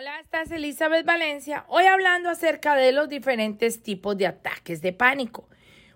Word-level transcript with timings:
Hola, 0.00 0.18
esta 0.18 0.40
es 0.40 0.50
Elizabeth 0.50 1.04
Valencia. 1.04 1.66
Hoy 1.68 1.84
hablando 1.84 2.30
acerca 2.30 2.74
de 2.74 2.90
los 2.90 3.10
diferentes 3.10 3.82
tipos 3.82 4.16
de 4.16 4.26
ataques 4.26 4.80
de 4.80 4.94
pánico. 4.94 5.46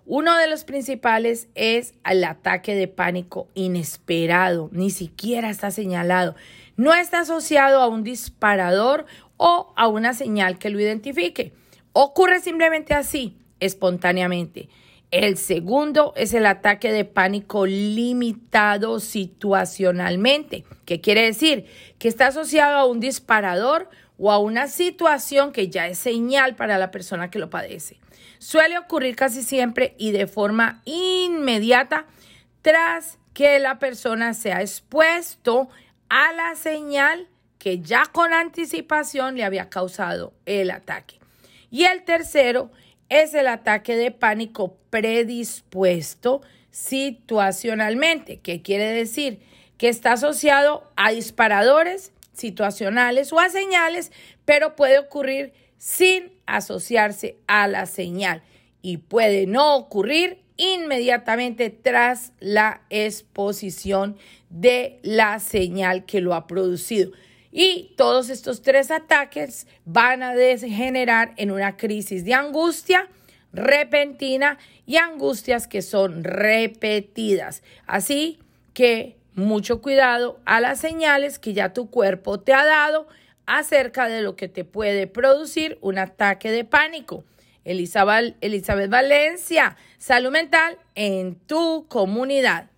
Uno 0.05 0.37
de 0.37 0.47
los 0.47 0.65
principales 0.65 1.49
es 1.55 1.95
el 2.05 2.23
ataque 2.25 2.75
de 2.75 2.87
pánico 2.87 3.49
inesperado, 3.55 4.69
ni 4.73 4.91
siquiera 4.91 5.49
está 5.49 5.71
señalado. 5.71 6.35
No 6.77 6.93
está 6.93 7.21
asociado 7.21 7.81
a 7.81 7.89
un 7.89 8.05
disparador 8.05 9.07
o 9.39 9.73
a 9.75 9.89
una 9.89 10.13
señal 10.13 10.59
que 10.59 10.69
lo 10.69 10.81
identifique. 10.81 11.55
Ocurre 11.95 12.41
simplemente 12.41 12.93
así, 12.93 13.39
espontáneamente. 13.59 14.69
El 15.15 15.37
segundo 15.37 16.13
es 16.17 16.35
el 16.35 16.45
ataque 16.45 16.91
de 16.91 17.05
pánico 17.05 17.67
limitado 17.67 18.99
situacionalmente, 18.99 20.65
que 20.87 21.01
quiere 21.01 21.23
decir 21.23 21.67
que 22.01 22.09
está 22.09 22.27
asociado 22.27 22.79
a 22.79 22.87
un 22.87 22.99
disparador 22.99 23.89
o 24.19 24.33
a 24.33 24.39
una 24.39 24.67
situación 24.67 25.53
que 25.53 25.69
ya 25.69 25.87
es 25.87 25.99
señal 25.99 26.57
para 26.57 26.79
la 26.79 26.91
persona 26.91 27.31
que 27.31 27.39
lo 27.39 27.49
padece. 27.49 28.01
Suele 28.41 28.77
ocurrir 28.77 29.15
casi 29.15 29.45
siempre 29.45 29.95
y 29.99 30.11
de 30.11 30.27
forma 30.27 30.83
inmediata 30.85 32.07
tras 32.61 33.21
que 33.35 33.61
la 33.61 33.79
persona 33.79 34.35
se 34.35 34.53
ha 34.53 34.63
expuesto 34.63 35.69
a 36.09 36.33
la 36.33 36.57
señal 36.57 37.29
que 37.61 37.79
ya 37.79 38.07
con 38.07 38.33
anticipación 38.33 39.37
le 39.37 39.45
había 39.45 39.71
causado 39.71 40.33
el 40.45 40.73
ataque. 40.73 41.21
Y 41.71 41.85
el 41.85 42.03
tercero 42.03 42.73
es 43.23 43.35
el 43.35 43.47
ataque 43.47 43.97
de 43.97 44.11
pánico 44.11 44.77
predispuesto 44.91 46.43
situacionalmente, 46.71 48.41
que 48.41 48.63
quiere 48.63 48.87
decir 48.93 49.41
que 49.79 49.89
está 49.89 50.13
asociado 50.13 50.91
a 50.97 51.13
disparadores 51.13 52.13
situacionales 52.33 53.33
o 53.33 53.39
a 53.39 53.49
señales, 53.49 54.13
pero 54.45 54.75
puede 54.75 54.99
ocurrir 54.99 55.53
sin 55.79 56.33
asociarse 56.47 57.39
a 57.47 57.69
la 57.69 57.87
señal 57.87 58.43
y 58.83 58.99
puede 58.99 59.47
no 59.47 59.77
ocurrir 59.77 60.43
inmediatamente 60.57 61.71
tras 61.71 62.33
la 62.41 62.83
exposición 62.91 64.17
de 64.51 64.99
la 65.03 65.39
señal 65.39 66.05
que 66.05 66.21
lo 66.21 66.35
ha 66.35 66.47
producido. 66.47 67.13
Y 67.57 67.95
todos 67.97 68.31
estos 68.31 68.63
tres 68.63 68.91
ataques 68.91 69.69
van 69.85 70.25
a 70.25 70.35
degenerar 70.35 71.35
en 71.37 71.53
una 71.53 71.77
crisis 71.77 72.25
de 72.25 72.35
angustia 72.35 73.09
repentina 73.53 74.59
y 74.87 74.97
angustias 74.97 75.69
que 75.69 75.81
son 75.81 76.25
repetidas. 76.25 77.63
Así 77.87 78.41
que 78.73 79.17
mucho 79.37 79.81
cuidado 79.81 80.41
a 80.47 80.59
las 80.59 80.81
señales 80.81 81.39
que 81.39 81.53
ya 81.53 81.73
tu 81.73 81.91
cuerpo 81.91 82.41
te 82.41 82.53
ha 82.53 82.65
dado 82.65 83.07
acerca 83.47 84.09
de 84.09 84.21
lo 84.21 84.35
que 84.35 84.49
te 84.49 84.65
puede 84.65 85.07
producir 85.07 85.79
un 85.81 85.99
ataque 85.99 86.51
de 86.51 86.65
pánico. 86.65 87.23
Elizabeth, 87.65 88.35
Elizabeth 88.41 88.91
Valencia, 88.91 89.77
salud 89.99 90.33
mental 90.33 90.77
en 90.97 91.37
tu 91.37 91.87
comunidad. 91.87 92.74